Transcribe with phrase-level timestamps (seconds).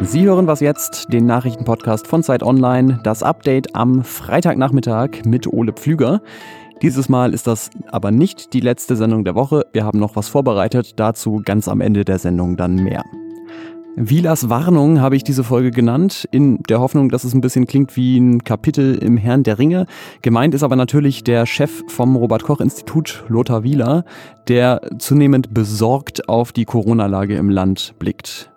[0.00, 5.72] Sie hören was jetzt, den Nachrichtenpodcast von Zeit Online, das Update am Freitagnachmittag mit Ole
[5.72, 6.22] Pflüger.
[6.80, 9.66] Dieses Mal ist das aber nicht die letzte Sendung der Woche.
[9.72, 13.04] Wir haben noch was vorbereitet, dazu ganz am Ende der Sendung dann mehr.
[13.96, 17.96] Wielas Warnung habe ich diese Folge genannt, in der Hoffnung, dass es ein bisschen klingt
[17.96, 19.86] wie ein Kapitel im Herrn der Ringe.
[20.22, 24.04] Gemeint ist aber natürlich der Chef vom Robert Koch Institut, Lothar Wieler,
[24.46, 28.52] der zunehmend besorgt auf die Corona-Lage im Land blickt.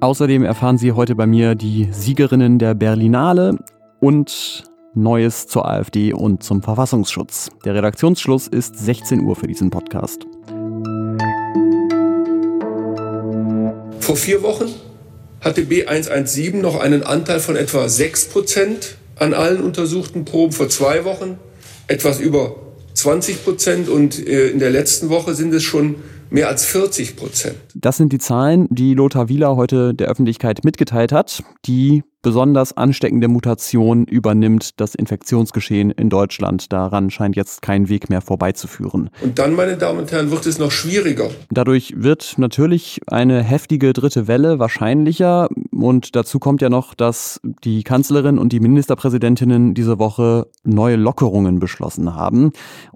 [0.00, 3.58] Außerdem erfahren Sie heute bei mir die Siegerinnen der Berlinale
[4.00, 7.50] und Neues zur AfD und zum Verfassungsschutz.
[7.64, 10.26] Der Redaktionsschluss ist 16 Uhr für diesen Podcast.
[14.06, 14.72] Vor vier Wochen
[15.40, 20.52] hatte B117 noch einen Anteil von etwa 6% an allen untersuchten Proben.
[20.52, 21.38] Vor zwei Wochen
[21.88, 22.54] etwas über
[22.94, 25.96] 20% und äh, in der letzten Woche sind es schon
[26.30, 27.56] mehr als 40 Prozent.
[27.74, 31.42] Das sind die Zahlen, die Lothar Wieler heute der Öffentlichkeit mitgeteilt hat.
[31.64, 36.72] Die besonders ansteckende Mutation übernimmt das Infektionsgeschehen in Deutschland.
[36.72, 39.10] Daran scheint jetzt kein Weg mehr vorbeizuführen.
[39.22, 41.30] Und dann, meine Damen und Herren, wird es noch schwieriger.
[41.52, 45.48] Dadurch wird natürlich eine heftige dritte Welle wahrscheinlicher.
[45.80, 51.60] Und dazu kommt ja noch, dass die Kanzlerin und die Ministerpräsidentinnen diese Woche neue Lockerungen
[51.60, 52.50] beschlossen haben.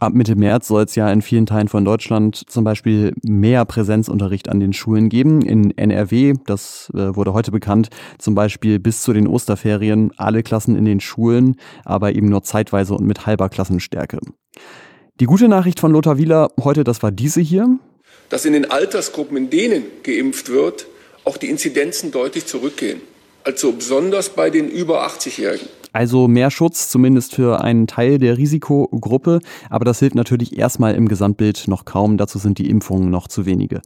[0.00, 4.48] Ab Mitte März soll es ja in vielen Teilen von Deutschland zum Beispiel mehr Präsenzunterricht
[4.48, 5.42] an den Schulen geben.
[5.42, 10.42] In NRW, das äh, wurde heute bekannt, zum Beispiel bis zu zu den Osterferien alle
[10.42, 14.18] Klassen in den Schulen, aber eben nur zeitweise und mit halber Klassenstärke.
[15.20, 17.78] Die gute Nachricht von Lothar Wieler heute, das war diese hier.
[18.30, 20.86] Dass in den Altersgruppen, in denen geimpft wird,
[21.24, 23.00] auch die Inzidenzen deutlich zurückgehen.
[23.44, 25.68] Also besonders bei den über 80-Jährigen.
[25.94, 29.40] Also mehr Schutz, zumindest für einen Teil der Risikogruppe.
[29.68, 32.16] Aber das hilft natürlich erstmal im Gesamtbild noch kaum.
[32.16, 33.82] Dazu sind die Impfungen noch zu wenige.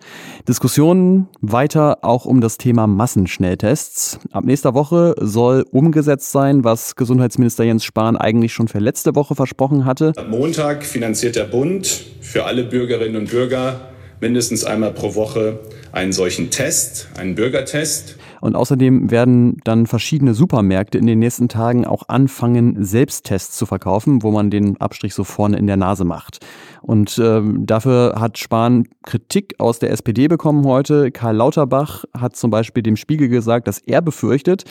[0.47, 4.21] Diskussionen weiter auch um das Thema Massenschnelltests.
[4.31, 9.35] Ab nächster Woche soll umgesetzt sein, was Gesundheitsminister Jens Spahn eigentlich schon für letzte Woche
[9.35, 10.13] versprochen hatte.
[10.17, 15.61] Ab Montag finanziert der Bund für alle Bürgerinnen und Bürger mindestens einmal pro Woche
[15.93, 18.17] einen solchen Test, einen Bürgertest.
[18.41, 24.23] Und außerdem werden dann verschiedene Supermärkte in den nächsten Tagen auch anfangen, Selbsttests zu verkaufen,
[24.23, 26.45] wo man den Abstrich so vorne in der Nase macht.
[26.83, 31.11] Und ähm, dafür hat Spahn Kritik aus der SPD bekommen heute.
[31.11, 34.65] Karl Lauterbach hat zum Beispiel dem Spiegel gesagt, dass er befürchtet,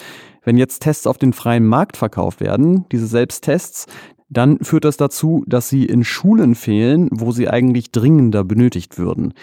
[0.44, 3.88] wenn jetzt Tests auf den freien Markt verkauft werden, diese Selbsttests,
[4.30, 9.34] dann führt das dazu, dass sie in Schulen fehlen, wo sie eigentlich dringender benötigt würden.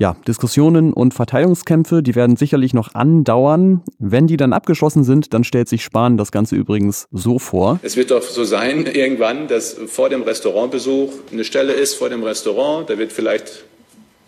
[0.00, 3.82] Ja, Diskussionen und Verteilungskämpfe, die werden sicherlich noch andauern.
[3.98, 7.80] Wenn die dann abgeschlossen sind, dann stellt sich Spahn das Ganze übrigens so vor.
[7.82, 12.22] Es wird doch so sein irgendwann, dass vor dem Restaurantbesuch eine Stelle ist vor dem
[12.22, 13.64] Restaurant, da wird vielleicht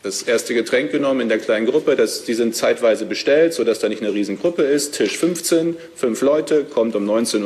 [0.03, 3.89] das erste Getränk genommen in der kleinen Gruppe, das, die sind zeitweise bestellt, sodass da
[3.89, 4.97] nicht eine Riesengruppe ist.
[4.97, 7.45] Tisch 15, fünf Leute, kommt um 19.15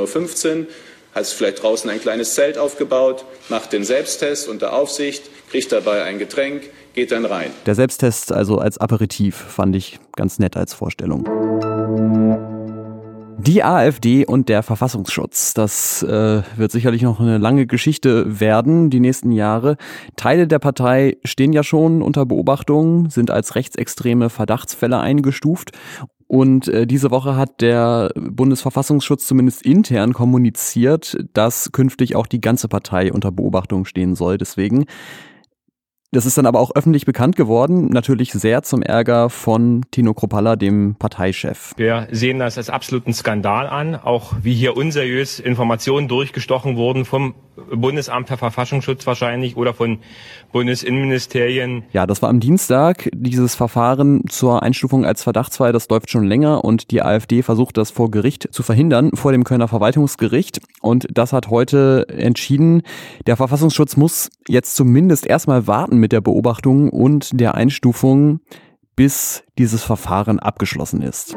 [0.60, 0.66] Uhr,
[1.14, 6.18] hat vielleicht draußen ein kleines Zelt aufgebaut, macht den Selbsttest unter Aufsicht, kriegt dabei ein
[6.18, 6.62] Getränk,
[6.94, 7.50] geht dann rein.
[7.66, 11.24] Der Selbsttest also als Aperitif fand ich ganz nett als Vorstellung.
[13.46, 15.52] Die AfD und der Verfassungsschutz.
[15.52, 19.76] Das äh, wird sicherlich noch eine lange Geschichte werden, die nächsten Jahre.
[20.16, 25.72] Teile der Partei stehen ja schon unter Beobachtung, sind als rechtsextreme Verdachtsfälle eingestuft.
[26.34, 32.66] Und äh, diese Woche hat der Bundesverfassungsschutz zumindest intern kommuniziert, dass künftig auch die ganze
[32.66, 34.36] Partei unter Beobachtung stehen soll.
[34.36, 34.86] Deswegen
[36.14, 40.54] das ist dann aber auch öffentlich bekannt geworden, natürlich sehr zum Ärger von Tino Kropalla,
[40.54, 41.72] dem Parteichef.
[41.76, 47.34] Wir sehen das als absoluten Skandal an, auch wie hier unseriös Informationen durchgestochen wurden vom
[47.72, 49.98] Bundesamt für Verfassungsschutz wahrscheinlich oder von
[50.52, 51.84] Bundesinnenministerien.
[51.92, 53.08] Ja, das war am Dienstag.
[53.14, 57.90] Dieses Verfahren zur Einstufung als Verdachtsfall, das läuft schon länger und die AfD versucht das
[57.90, 60.60] vor Gericht zu verhindern, vor dem Kölner Verwaltungsgericht.
[60.80, 62.82] Und das hat heute entschieden,
[63.26, 68.40] der Verfassungsschutz muss jetzt zumindest erstmal warten mit der Beobachtung und der Einstufung,
[68.94, 71.34] bis dieses Verfahren abgeschlossen ist.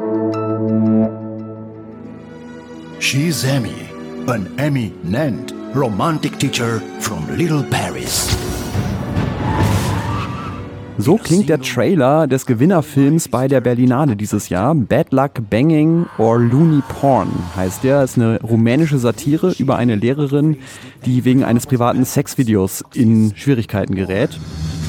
[2.98, 3.88] She's Emmy,
[4.26, 8.36] an eminent romantic teacher from Little Paris.
[11.00, 14.74] So klingt der Trailer des Gewinnerfilms bei der Berlinale dieses Jahr.
[14.74, 18.02] Bad Luck Banging or Loony Porn heißt der.
[18.02, 20.56] Ist eine rumänische Satire über eine Lehrerin,
[21.06, 24.40] die wegen eines privaten Sexvideos in Schwierigkeiten gerät.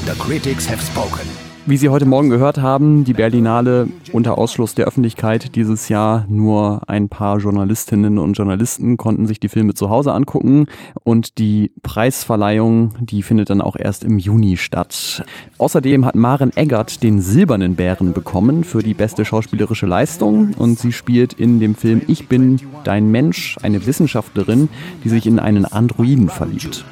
[0.07, 1.48] The critics have spoken.
[1.69, 6.25] Wie Sie heute Morgen gehört haben, die Berlinale unter Ausschluss der Öffentlichkeit dieses Jahr.
[6.27, 10.66] Nur ein paar Journalistinnen und Journalisten konnten sich die Filme zu Hause angucken
[11.04, 15.24] und die Preisverleihung, die findet dann auch erst im Juni statt.
[15.60, 20.92] Außerdem hat Maren Eggert den Silbernen Bären bekommen für die beste schauspielerische Leistung und sie
[20.92, 24.69] spielt in dem Film Ich bin dein Mensch eine Wissenschaftlerin,
[25.04, 26.83] die sich in einen Androiden verliebt.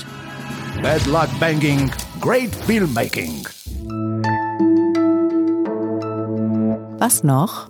[0.83, 1.89] Bad luck banging,
[2.21, 3.47] great filmmaking.
[6.99, 7.69] Was noch?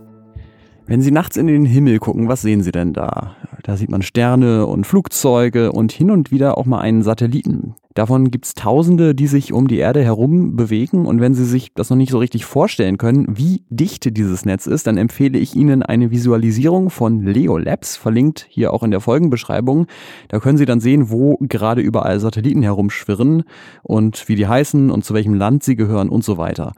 [0.86, 3.36] Wenn Sie nachts in den Himmel gucken, was sehen Sie denn da?
[3.64, 7.76] Da sieht man Sterne und Flugzeuge und hin und wieder auch mal einen Satelliten.
[7.94, 11.06] Davon gibt's Tausende, die sich um die Erde herum bewegen.
[11.06, 14.66] Und wenn Sie sich das noch nicht so richtig vorstellen können, wie dicht dieses Netz
[14.66, 19.02] ist, dann empfehle ich Ihnen eine Visualisierung von Leo Labs, verlinkt hier auch in der
[19.02, 19.88] Folgenbeschreibung.
[20.30, 23.44] Da können Sie dann sehen, wo gerade überall Satelliten herumschwirren
[23.84, 26.72] und wie die heißen und zu welchem Land sie gehören und so weiter.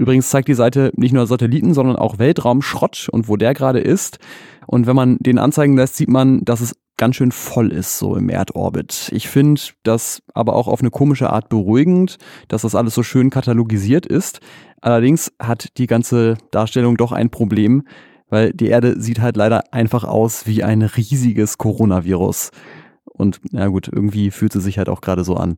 [0.00, 4.18] Übrigens zeigt die Seite nicht nur Satelliten, sondern auch Weltraumschrott und wo der gerade ist.
[4.66, 8.16] Und wenn man den anzeigen lässt, sieht man, dass es ganz schön voll ist, so
[8.16, 9.10] im Erdorbit.
[9.12, 12.16] Ich finde das aber auch auf eine komische Art beruhigend,
[12.48, 14.40] dass das alles so schön katalogisiert ist.
[14.80, 17.82] Allerdings hat die ganze Darstellung doch ein Problem,
[18.30, 22.52] weil die Erde sieht halt leider einfach aus wie ein riesiges Coronavirus.
[23.04, 25.56] Und na gut, irgendwie fühlt sie sich halt auch gerade so an.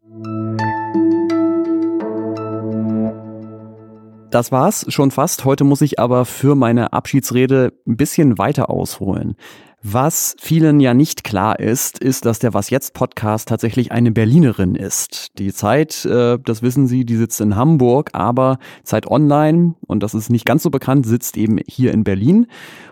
[4.32, 5.44] Das war's schon fast.
[5.44, 9.37] Heute muss ich aber für meine Abschiedsrede ein bisschen weiter ausholen.
[9.82, 14.75] Was vielen ja nicht klar ist, ist, dass der Was jetzt Podcast tatsächlich eine Berlinerin
[14.75, 15.38] ist.
[15.38, 20.14] Die Zeit, äh, das wissen Sie, die sitzt in Hamburg, aber Zeit Online, und das
[20.14, 22.46] ist nicht ganz so bekannt, sitzt eben hier in Berlin.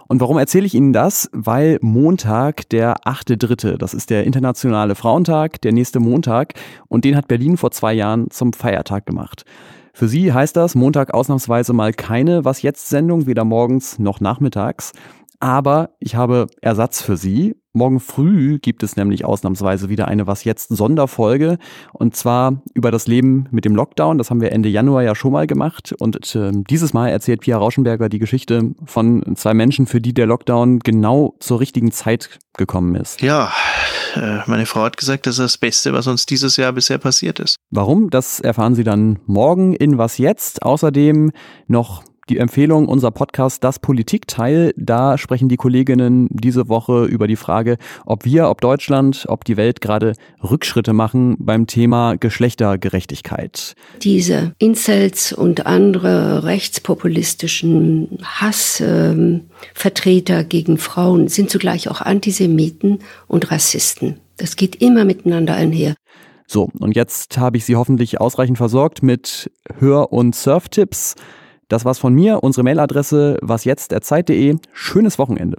[0.09, 1.31] Und warum erzähle ich Ihnen das?
[1.33, 6.53] Weil Montag, der 8.3., das ist der internationale Frauentag, der nächste Montag,
[6.89, 9.47] und den hat Berlin vor zwei Jahren zum Feiertag gemacht.
[10.01, 14.93] Für Sie heißt das Montag ausnahmsweise mal keine Was jetzt Sendung, weder morgens noch nachmittags.
[15.41, 17.55] Aber ich habe Ersatz für Sie.
[17.75, 21.59] Morgen früh gibt es nämlich ausnahmsweise wieder eine Was jetzt Sonderfolge
[21.93, 24.17] und zwar über das Leben mit dem Lockdown.
[24.17, 27.59] Das haben wir Ende Januar ja schon mal gemacht und äh, dieses Mal erzählt Pia
[27.59, 32.95] Rauschenberger die Geschichte von zwei Menschen, für die der Lockdown genau zur richtigen Zeit gekommen
[32.95, 33.21] ist.
[33.21, 33.53] Ja,
[34.17, 37.41] äh, meine Frau hat gesagt, das ist das Beste, was uns dieses Jahr bisher passiert
[37.41, 37.57] ist.
[37.71, 38.11] Warum?
[38.11, 40.63] Das erfahren Sie dann morgen in Was jetzt.
[40.63, 41.33] Außerdem
[41.67, 44.73] noch die Empfehlung, unser Podcast Das Politikteil.
[44.77, 49.57] Da sprechen die Kolleginnen diese Woche über die Frage, ob wir, ob Deutschland, ob die
[49.57, 50.13] Welt gerade
[50.43, 53.75] Rückschritte machen beim Thema Geschlechtergerechtigkeit.
[54.01, 64.21] Diese Incels und andere rechtspopulistischen Hassvertreter ähm, gegen Frauen sind zugleich auch Antisemiten und Rassisten.
[64.37, 65.97] Das geht immer miteinander einher.
[66.47, 71.15] So, und jetzt habe ich Sie hoffentlich ausreichend versorgt mit Hör- und Surftipps.
[71.71, 72.43] Das war's von mir.
[72.43, 74.57] Unsere Mailadresse wasjetzt.zeit.de.
[74.73, 75.57] Schönes Wochenende.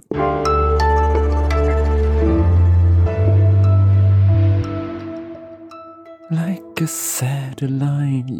[6.28, 8.36] Like a satellite.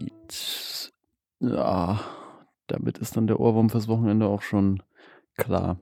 [1.41, 2.01] Ja,
[2.67, 4.83] damit ist dann der Ohrwurm fürs Wochenende auch schon
[5.39, 5.79] klar.